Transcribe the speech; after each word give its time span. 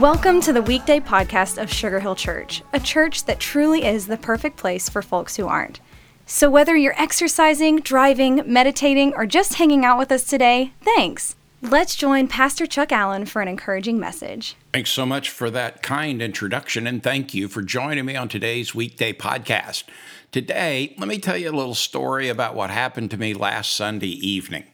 Welcome 0.00 0.40
to 0.42 0.54
the 0.54 0.62
weekday 0.62 0.98
podcast 0.98 1.60
of 1.60 1.70
Sugar 1.70 2.00
Hill 2.00 2.14
Church, 2.14 2.62
a 2.72 2.80
church 2.80 3.24
that 3.24 3.38
truly 3.38 3.84
is 3.84 4.06
the 4.06 4.16
perfect 4.16 4.56
place 4.56 4.88
for 4.88 5.02
folks 5.02 5.36
who 5.36 5.46
aren't. 5.46 5.78
So, 6.24 6.48
whether 6.48 6.74
you're 6.74 6.98
exercising, 6.98 7.80
driving, 7.80 8.42
meditating, 8.46 9.12
or 9.12 9.26
just 9.26 9.56
hanging 9.56 9.84
out 9.84 9.98
with 9.98 10.10
us 10.10 10.24
today, 10.24 10.72
thanks. 10.80 11.36
Let's 11.60 11.96
join 11.96 12.28
Pastor 12.28 12.66
Chuck 12.66 12.92
Allen 12.92 13.26
for 13.26 13.42
an 13.42 13.48
encouraging 13.48 14.00
message. 14.00 14.56
Thanks 14.72 14.90
so 14.90 15.04
much 15.04 15.28
for 15.28 15.50
that 15.50 15.82
kind 15.82 16.22
introduction, 16.22 16.86
and 16.86 17.02
thank 17.02 17.34
you 17.34 17.46
for 17.46 17.60
joining 17.60 18.06
me 18.06 18.16
on 18.16 18.30
today's 18.30 18.74
weekday 18.74 19.12
podcast. 19.12 19.84
Today, 20.32 20.94
let 20.96 21.08
me 21.08 21.18
tell 21.18 21.36
you 21.36 21.50
a 21.50 21.52
little 21.52 21.74
story 21.74 22.30
about 22.30 22.54
what 22.54 22.70
happened 22.70 23.10
to 23.10 23.18
me 23.18 23.34
last 23.34 23.76
Sunday 23.76 24.06
evening. 24.06 24.64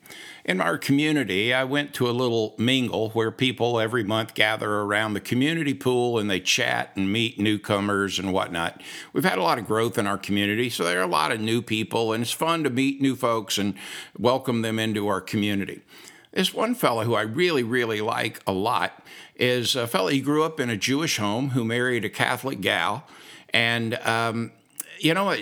In 0.47 0.61
our 0.61 0.79
community, 0.79 1.53
I 1.53 1.65
went 1.65 1.93
to 1.95 2.09
a 2.09 2.13
little 2.13 2.55
mingle 2.57 3.11
where 3.11 3.33
people 3.33 3.81
every 3.81 4.05
month 4.05 4.35
gather 4.35 4.71
around 4.71 5.15
the 5.15 5.21
community 5.21 5.75
pool 5.75 6.21
and 6.21 6.31
they 6.31 6.39
chat 6.39 6.93
and 6.95 7.13
meet 7.13 7.41
newcomers 7.41 8.21
and 8.21 8.33
whatnot. 8.33 8.81
We've 9.13 9.25
had 9.25 9.39
a 9.39 9.43
lot 9.43 9.59
of 9.59 9.67
growth 9.67 9.99
in 9.99 10.07
our 10.07 10.17
community, 10.17 10.71
so 10.71 10.85
there 10.85 11.01
are 11.01 11.03
a 11.03 11.09
lot 11.09 11.33
of 11.33 11.41
new 11.41 11.63
people, 11.63 12.13
and 12.13 12.23
it's 12.23 12.31
fun 12.31 12.63
to 12.63 12.71
meet 12.71 13.01
new 13.01 13.17
folks 13.17 13.59
and 13.59 13.75
welcome 14.17 14.63
them 14.63 14.79
into 14.79 15.09
our 15.09 15.21
community. 15.21 15.83
This 16.31 16.55
one 16.55 16.77
fellow 16.77 17.03
who 17.03 17.15
I 17.15 17.23
really, 17.23 17.65
really 17.65 18.01
like 18.01 18.41
a 18.47 18.53
lot 18.53 19.05
is 19.35 19.75
a 19.75 19.89
fellow. 19.89 20.11
He 20.11 20.21
grew 20.21 20.45
up 20.45 20.61
in 20.61 20.71
a 20.71 20.77
Jewish 20.77 21.17
home 21.17 21.51
who 21.51 21.65
married 21.65 22.05
a 22.05 22.09
Catholic 22.09 22.61
gal, 22.61 23.05
and 23.51 23.95
um, 24.05 24.53
you 25.01 25.13
know, 25.13 25.35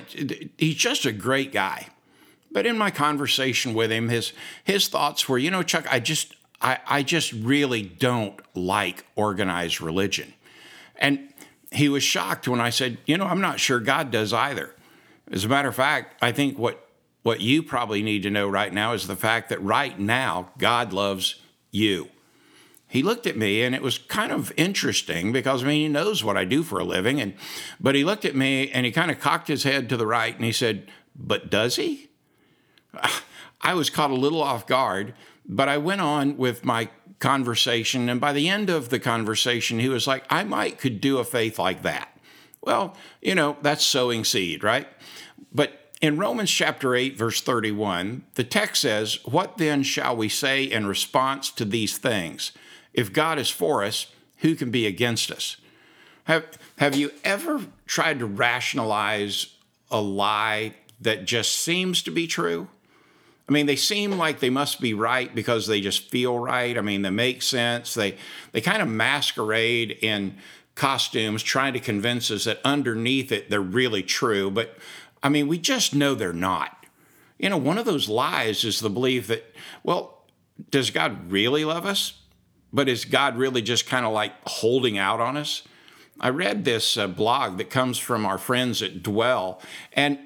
he's 0.56 0.76
just 0.76 1.04
a 1.04 1.12
great 1.12 1.52
guy. 1.52 1.88
But 2.54 2.66
in 2.66 2.78
my 2.78 2.92
conversation 2.92 3.74
with 3.74 3.90
him, 3.90 4.08
his 4.08 4.32
his 4.62 4.86
thoughts 4.86 5.28
were, 5.28 5.36
you 5.36 5.50
know, 5.50 5.64
Chuck, 5.64 5.92
I 5.92 5.98
just 5.98 6.36
I, 6.62 6.78
I 6.86 7.02
just 7.02 7.32
really 7.32 7.82
don't 7.82 8.40
like 8.56 9.04
organized 9.16 9.80
religion. 9.80 10.32
And 10.96 11.34
he 11.72 11.88
was 11.88 12.04
shocked 12.04 12.46
when 12.46 12.60
I 12.60 12.70
said, 12.70 12.98
you 13.06 13.18
know, 13.18 13.26
I'm 13.26 13.40
not 13.40 13.58
sure 13.58 13.80
God 13.80 14.12
does 14.12 14.32
either. 14.32 14.72
As 15.32 15.44
a 15.44 15.48
matter 15.48 15.68
of 15.68 15.74
fact, 15.74 16.22
I 16.22 16.30
think 16.30 16.56
what 16.56 16.88
what 17.24 17.40
you 17.40 17.60
probably 17.60 18.02
need 18.02 18.22
to 18.22 18.30
know 18.30 18.48
right 18.48 18.72
now 18.72 18.92
is 18.92 19.08
the 19.08 19.16
fact 19.16 19.48
that 19.48 19.60
right 19.60 19.98
now 19.98 20.50
God 20.56 20.92
loves 20.92 21.40
you. 21.72 22.08
He 22.86 23.02
looked 23.02 23.26
at 23.26 23.36
me 23.36 23.62
and 23.62 23.74
it 23.74 23.82
was 23.82 23.98
kind 23.98 24.30
of 24.30 24.52
interesting 24.56 25.32
because 25.32 25.64
I 25.64 25.66
mean 25.66 25.80
he 25.80 25.88
knows 25.88 26.22
what 26.22 26.36
I 26.36 26.44
do 26.44 26.62
for 26.62 26.78
a 26.78 26.84
living 26.84 27.20
and 27.20 27.34
but 27.80 27.96
he 27.96 28.04
looked 28.04 28.24
at 28.24 28.36
me 28.36 28.70
and 28.70 28.86
he 28.86 28.92
kind 28.92 29.10
of 29.10 29.18
cocked 29.18 29.48
his 29.48 29.64
head 29.64 29.88
to 29.88 29.96
the 29.96 30.06
right 30.06 30.36
and 30.36 30.44
he 30.44 30.52
said, 30.52 30.88
"But 31.16 31.50
does 31.50 31.74
he?" 31.74 32.10
I 33.60 33.74
was 33.74 33.90
caught 33.90 34.10
a 34.10 34.14
little 34.14 34.42
off 34.42 34.66
guard, 34.66 35.14
but 35.46 35.68
I 35.68 35.78
went 35.78 36.00
on 36.00 36.36
with 36.36 36.64
my 36.64 36.88
conversation. 37.18 38.08
And 38.08 38.20
by 38.20 38.32
the 38.32 38.48
end 38.48 38.68
of 38.68 38.90
the 38.90 39.00
conversation, 39.00 39.78
he 39.78 39.88
was 39.88 40.06
like, 40.06 40.24
I 40.28 40.44
might 40.44 40.78
could 40.78 41.00
do 41.00 41.18
a 41.18 41.24
faith 41.24 41.58
like 41.58 41.82
that. 41.82 42.10
Well, 42.60 42.96
you 43.20 43.34
know, 43.34 43.56
that's 43.62 43.84
sowing 43.84 44.24
seed, 44.24 44.62
right? 44.62 44.86
But 45.52 45.92
in 46.00 46.18
Romans 46.18 46.50
chapter 46.50 46.94
8, 46.94 47.16
verse 47.16 47.40
31, 47.40 48.24
the 48.34 48.44
text 48.44 48.82
says, 48.82 49.18
What 49.24 49.56
then 49.56 49.82
shall 49.82 50.16
we 50.16 50.28
say 50.28 50.64
in 50.64 50.86
response 50.86 51.50
to 51.52 51.64
these 51.64 51.96
things? 51.96 52.52
If 52.92 53.12
God 53.12 53.38
is 53.38 53.50
for 53.50 53.82
us, 53.82 54.08
who 54.38 54.54
can 54.54 54.70
be 54.70 54.86
against 54.86 55.30
us? 55.30 55.56
Have, 56.24 56.58
have 56.78 56.94
you 56.94 57.10
ever 57.22 57.60
tried 57.86 58.18
to 58.18 58.26
rationalize 58.26 59.54
a 59.90 60.00
lie 60.00 60.74
that 61.00 61.24
just 61.24 61.54
seems 61.54 62.02
to 62.02 62.10
be 62.10 62.26
true? 62.26 62.68
I 63.48 63.52
mean, 63.52 63.66
they 63.66 63.76
seem 63.76 64.12
like 64.12 64.40
they 64.40 64.50
must 64.50 64.80
be 64.80 64.94
right 64.94 65.34
because 65.34 65.66
they 65.66 65.80
just 65.80 66.10
feel 66.10 66.38
right. 66.38 66.76
I 66.78 66.80
mean, 66.80 67.02
they 67.02 67.10
make 67.10 67.42
sense. 67.42 67.94
They 67.94 68.16
they 68.52 68.60
kind 68.60 68.80
of 68.80 68.88
masquerade 68.88 69.98
in 70.00 70.38
costumes 70.74 71.42
trying 71.42 71.72
to 71.74 71.80
convince 71.80 72.30
us 72.30 72.44
that 72.44 72.60
underneath 72.64 73.30
it 73.30 73.50
they're 73.50 73.60
really 73.60 74.02
true, 74.02 74.50
but 74.50 74.76
I 75.22 75.28
mean, 75.28 75.48
we 75.48 75.58
just 75.58 75.94
know 75.94 76.14
they're 76.14 76.32
not. 76.32 76.86
You 77.38 77.48
know, 77.48 77.56
one 77.56 77.78
of 77.78 77.84
those 77.86 78.08
lies 78.08 78.64
is 78.64 78.80
the 78.80 78.90
belief 78.90 79.26
that 79.28 79.54
well, 79.82 80.24
does 80.70 80.90
God 80.90 81.30
really 81.30 81.64
love 81.64 81.84
us? 81.84 82.20
But 82.72 82.88
is 82.88 83.04
God 83.04 83.36
really 83.36 83.62
just 83.62 83.86
kind 83.86 84.06
of 84.06 84.12
like 84.12 84.32
holding 84.46 84.98
out 84.98 85.20
on 85.20 85.36
us? 85.36 85.62
I 86.18 86.30
read 86.30 86.64
this 86.64 86.96
uh, 86.96 87.08
blog 87.08 87.58
that 87.58 87.70
comes 87.70 87.98
from 87.98 88.24
our 88.24 88.38
friends 88.38 88.82
at 88.82 89.02
Dwell, 89.02 89.60
and 89.92 90.18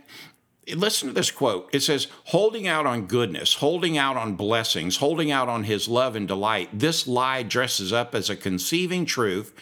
listen 0.77 1.09
to 1.09 1.15
this 1.15 1.31
quote. 1.31 1.69
It 1.73 1.81
says, 1.81 2.09
holding 2.27 2.67
out 2.67 2.87
on 2.87 3.07
goodness, 3.07 3.55
holding 3.55 3.97
out 3.97 4.17
on 4.17 4.35
blessings, 4.35 4.99
holding 4.99 5.31
out 5.31 5.49
on 5.49 5.65
his 5.65 5.89
love 5.89 6.17
and 6.17 6.29
delight. 6.29 6.71
This 6.73 7.07
lie 7.07 7.43
dresses 7.43 7.93
up 7.93 8.15
as 8.15 8.29
a 8.29 8.37
conceiving 8.37 9.05
truth, 9.05 9.55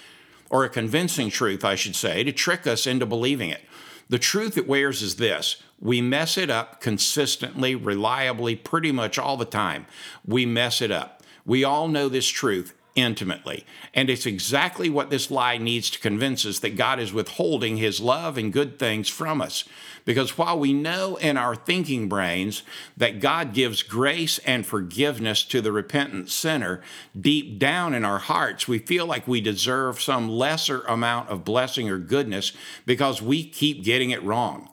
or 0.51 0.65
a 0.65 0.69
convincing 0.69 1.31
truth, 1.31 1.65
I 1.65 1.75
should 1.75 1.97
say, 1.97 2.23
to 2.25 2.33
trick 2.33 2.67
us 2.67 2.87
into 2.87 3.07
believing 3.07 3.51
it. 3.51 3.63
The 4.09 4.19
truth 4.19 4.57
it 4.57 4.69
wears 4.69 5.03
is 5.03 5.17
this 5.17 5.63
we 5.81 6.01
mess 6.01 6.39
it 6.39 6.51
up 6.51 6.81
consistently, 6.81 7.75
reliably, 7.75 8.57
pretty 8.57 8.93
much 8.93 9.19
all 9.19 9.37
the 9.37 9.45
time. 9.45 9.87
We 10.25 10.47
mess 10.47 10.81
it 10.81 10.91
up. 10.91 11.23
We 11.45 11.65
all 11.65 11.89
know 11.89 12.09
this 12.09 12.29
truth 12.29 12.75
intimately. 12.97 13.65
And 13.95 14.11
it's 14.11 14.27
exactly 14.27 14.91
what 14.91 15.11
this 15.11 15.31
lie 15.31 15.59
needs 15.59 15.91
to 15.91 16.01
convince 16.01 16.45
us 16.45 16.59
that 16.61 16.77
God 16.77 16.99
is 16.99 17.13
withholding 17.13 17.77
his 17.77 18.01
love 18.01 18.37
and 18.37 18.53
good 18.53 18.79
things 18.79 19.09
from 19.09 19.41
us. 19.41 19.65
Because 20.05 20.39
while 20.39 20.59
we 20.59 20.73
know 20.73 21.17
in 21.17 21.37
our 21.37 21.55
thinking 21.55 22.09
brains 22.09 22.63
that 22.97 23.21
God 23.21 23.53
gives 23.53 23.83
grace 23.83 24.39
and 24.39 24.65
forgiveness 24.65 25.45
to 25.45 25.61
the 25.61 25.73
repentant 25.73 26.31
sinner, 26.31 26.81
deep 27.19 27.59
down 27.59 27.93
in 27.93 28.05
our 28.05 28.19
hearts, 28.19 28.67
we 28.67 28.79
feel 28.79 29.05
like 29.05 29.29
we 29.29 29.41
deserve 29.41 30.01
some 30.01 30.29
lesser 30.29 30.81
amount 30.83 31.29
of 31.29 31.45
blessing 31.45 31.91
or 31.91 31.99
goodness 31.99 32.53
because 32.87 33.21
we 33.21 33.45
keep 33.45 33.85
getting 33.85 34.11
it 34.11 34.23
wrong. 34.23 34.71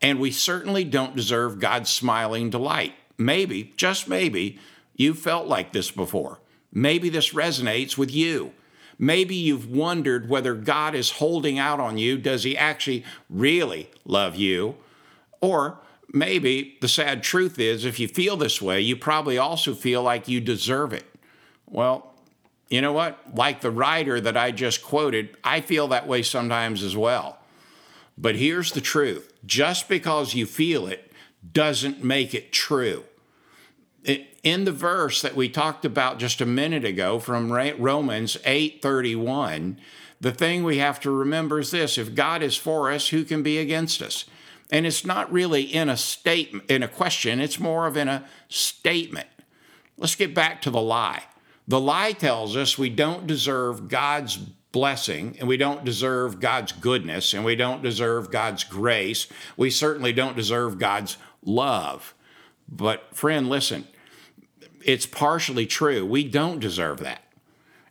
And 0.00 0.20
we 0.20 0.30
certainly 0.30 0.84
don't 0.84 1.16
deserve 1.16 1.58
God's 1.58 1.90
smiling 1.90 2.50
delight. 2.50 2.94
Maybe, 3.16 3.72
just 3.76 4.06
maybe, 4.06 4.60
you 4.94 5.12
felt 5.12 5.48
like 5.48 5.72
this 5.72 5.90
before. 5.90 6.38
Maybe 6.72 7.08
this 7.08 7.32
resonates 7.32 7.96
with 7.96 8.12
you. 8.12 8.52
Maybe 8.98 9.34
you've 9.34 9.70
wondered 9.70 10.28
whether 10.28 10.54
God 10.54 10.94
is 10.94 11.12
holding 11.12 11.58
out 11.58 11.78
on 11.78 11.98
you. 11.98 12.18
Does 12.18 12.42
he 12.42 12.56
actually 12.56 13.04
really 13.30 13.90
love 14.04 14.36
you? 14.36 14.76
Or 15.40 15.78
maybe 16.12 16.76
the 16.80 16.88
sad 16.88 17.22
truth 17.22 17.58
is, 17.58 17.84
if 17.84 18.00
you 18.00 18.08
feel 18.08 18.36
this 18.36 18.60
way, 18.60 18.80
you 18.80 18.96
probably 18.96 19.38
also 19.38 19.74
feel 19.74 20.02
like 20.02 20.26
you 20.26 20.40
deserve 20.40 20.92
it. 20.92 21.06
Well, 21.66 22.14
you 22.68 22.80
know 22.80 22.92
what? 22.92 23.18
Like 23.34 23.60
the 23.60 23.70
writer 23.70 24.20
that 24.20 24.36
I 24.36 24.50
just 24.50 24.82
quoted, 24.82 25.36
I 25.44 25.60
feel 25.60 25.88
that 25.88 26.08
way 26.08 26.22
sometimes 26.22 26.82
as 26.82 26.96
well. 26.96 27.38
But 28.16 28.34
here's 28.34 28.72
the 28.72 28.80
truth 28.80 29.32
just 29.46 29.88
because 29.88 30.34
you 30.34 30.44
feel 30.44 30.86
it 30.86 31.12
doesn't 31.52 32.02
make 32.02 32.34
it 32.34 32.52
true 32.52 33.04
in 34.04 34.64
the 34.64 34.72
verse 34.72 35.22
that 35.22 35.36
we 35.36 35.48
talked 35.48 35.84
about 35.84 36.18
just 36.18 36.40
a 36.40 36.46
minute 36.46 36.84
ago 36.84 37.18
from 37.18 37.52
Romans 37.52 38.36
8:31, 38.44 39.78
the 40.20 40.32
thing 40.32 40.64
we 40.64 40.78
have 40.78 41.00
to 41.00 41.10
remember 41.10 41.60
is 41.60 41.70
this, 41.70 41.98
if 41.98 42.14
God 42.14 42.42
is 42.42 42.56
for 42.56 42.90
us, 42.90 43.08
who 43.08 43.24
can 43.24 43.42
be 43.42 43.58
against 43.58 44.02
us? 44.02 44.24
And 44.70 44.86
it's 44.86 45.04
not 45.04 45.32
really 45.32 45.62
in 45.62 45.88
a 45.88 45.96
statement 45.96 46.70
in 46.70 46.82
a 46.82 46.88
question, 46.88 47.40
it's 47.40 47.60
more 47.60 47.86
of 47.86 47.96
in 47.96 48.08
a 48.08 48.24
statement. 48.48 49.28
Let's 49.96 50.14
get 50.14 50.34
back 50.34 50.62
to 50.62 50.70
the 50.70 50.80
lie. 50.80 51.24
The 51.66 51.80
lie 51.80 52.12
tells 52.12 52.56
us 52.56 52.78
we 52.78 52.90
don't 52.90 53.26
deserve 53.26 53.88
God's 53.88 54.36
blessing 54.72 55.36
and 55.38 55.48
we 55.48 55.56
don't 55.56 55.84
deserve 55.84 56.40
God's 56.40 56.72
goodness 56.72 57.34
and 57.34 57.44
we 57.44 57.56
don't 57.56 57.82
deserve 57.82 58.30
God's 58.30 58.64
grace. 58.64 59.26
We 59.56 59.70
certainly 59.70 60.12
don't 60.12 60.36
deserve 60.36 60.78
God's 60.78 61.16
love. 61.42 62.14
But, 62.68 63.16
friend, 63.16 63.48
listen, 63.48 63.86
it's 64.84 65.06
partially 65.06 65.66
true. 65.66 66.04
We 66.04 66.24
don't 66.24 66.60
deserve 66.60 67.00
that. 67.00 67.22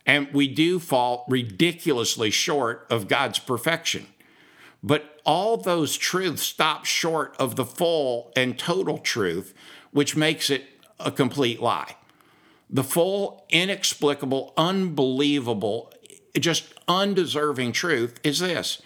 And 0.06 0.28
we 0.32 0.48
do 0.48 0.78
fall 0.78 1.26
ridiculously 1.28 2.30
short 2.30 2.86
of 2.88 3.08
God's 3.08 3.38
perfection. 3.38 4.06
But 4.82 5.20
all 5.26 5.56
those 5.56 5.96
truths 5.96 6.42
stop 6.42 6.84
short 6.84 7.36
of 7.38 7.56
the 7.56 7.64
full 7.64 8.32
and 8.34 8.58
total 8.58 8.98
truth, 8.98 9.52
which 9.90 10.16
makes 10.16 10.48
it 10.50 10.64
a 10.98 11.10
complete 11.10 11.60
lie. 11.60 11.96
The 12.70 12.84
full, 12.84 13.44
inexplicable, 13.50 14.52
unbelievable, 14.56 15.92
just 16.38 16.72
undeserving 16.86 17.72
truth 17.72 18.20
is 18.22 18.38
this 18.38 18.80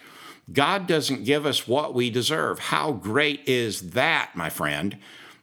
God 0.52 0.86
doesn't 0.86 1.24
give 1.24 1.46
us 1.46 1.68
what 1.68 1.94
we 1.94 2.10
deserve. 2.10 2.58
How 2.58 2.92
great 2.92 3.48
is 3.48 3.90
that, 3.90 4.32
my 4.34 4.50
friend? 4.50 4.98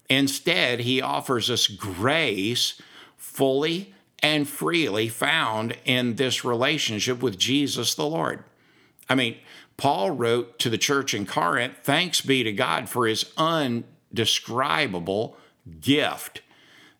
Instead, 0.09 0.81
he 0.81 1.01
offers 1.01 1.49
us 1.49 1.67
grace 1.67 2.81
fully 3.15 3.93
and 4.21 4.47
freely 4.47 5.07
found 5.07 5.77
in 5.85 6.15
this 6.15 6.43
relationship 6.43 7.21
with 7.21 7.37
Jesus 7.37 7.95
the 7.95 8.05
Lord. 8.05 8.43
I 9.07 9.15
mean, 9.15 9.37
Paul 9.77 10.11
wrote 10.11 10.59
to 10.59 10.69
the 10.69 10.77
church 10.77 11.13
in 11.13 11.25
Corinth, 11.25 11.75
Thanks 11.83 12.21
be 12.21 12.43
to 12.43 12.51
God 12.51 12.89
for 12.89 13.07
his 13.07 13.31
undescribable 13.37 15.37
gift. 15.79 16.41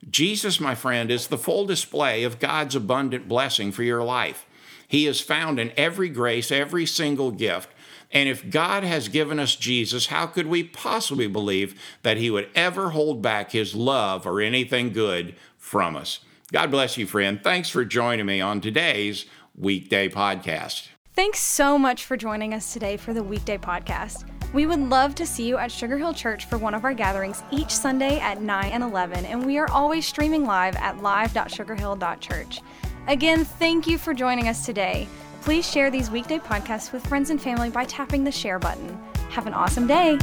Jesus, 0.10 0.62
my 0.62 0.76
friend, 0.76 1.12
is 1.12 1.28
the 1.28 1.38
full 1.38 1.66
display 1.66 2.24
of 2.24 2.40
God's 2.40 2.76
abundant 2.76 3.28
blessing 3.28 3.72
for 3.72 3.84
your 3.84 4.04
life. 4.04 4.46
He 4.88 5.08
is 5.08 5.20
found 5.20 5.60
in 5.60 5.74
every 5.76 6.10
grace, 6.10 6.52
every 6.52 6.86
single 6.86 7.32
gift. 7.32 7.70
And 8.12 8.28
if 8.28 8.50
God 8.50 8.84
has 8.84 9.08
given 9.08 9.40
us 9.40 9.56
Jesus, 9.56 10.08
how 10.08 10.26
could 10.26 10.48
we 10.48 10.64
possibly 10.64 11.28
believe 11.28 11.80
that 12.04 12.18
He 12.18 12.30
would 12.30 12.50
ever 12.56 12.90
hold 12.90 13.22
back 13.22 13.52
His 13.52 13.76
love 13.76 14.26
or 14.26 14.42
anything 14.42 14.92
good 14.92 15.36
from 15.58 15.96
us? 15.96 16.20
God 16.52 16.72
bless 16.72 16.98
you, 16.98 17.06
friend. 17.06 17.40
Thanks 17.44 17.70
for 17.70 17.86
joining 17.86 18.26
me 18.26 18.42
on 18.42 18.62
today's 18.62 19.26
weekday 19.56 20.10
podcast. 20.10 20.88
Thanks 21.14 21.40
so 21.40 21.78
much 21.78 22.06
for 22.06 22.18
joining 22.18 22.54
us 22.54 22.74
today 22.74 22.98
for 22.98 23.14
the 23.14 23.24
weekday 23.24 23.58
podcast. 23.58 24.26
We 24.54 24.66
would 24.66 24.80
love 24.80 25.14
to 25.16 25.28
see 25.28 25.48
you 25.48 25.58
at 25.58 25.72
Sugar 25.72 25.98
Hill 25.98 26.14
Church 26.14 26.46
for 26.46 26.58
one 26.58 26.74
of 26.74 26.84
our 26.84 26.94
gatherings 26.94 27.44
each 27.52 27.70
Sunday 27.70 28.20
at 28.20 28.42
9 28.42 28.72
and 28.72 28.84
11, 28.84 29.26
and 29.26 29.46
we 29.46 29.60
are 29.60 29.70
always 29.70 30.08
streaming 30.08 30.46
live 30.46 30.76
at 30.78 31.04
live.sugarhill.church. 31.04 32.62
Again, 33.08 33.46
thank 33.46 33.86
you 33.86 33.98
for 33.98 34.14
joining 34.14 34.48
us 34.48 34.66
today. 34.66 35.08
Please 35.42 35.70
share 35.70 35.90
these 35.90 36.12
weekday 36.12 36.38
podcasts 36.40 36.92
with 36.92 37.06
friends 37.08 37.30
and 37.30 37.42
family 37.42 37.70
by 37.70 37.86
tapping 37.86 38.24
the 38.24 38.32
share 38.32 38.60
button. 38.60 39.00
Have 39.30 39.48
an 39.48 39.54
awesome 39.54 39.88
day. 39.88 40.18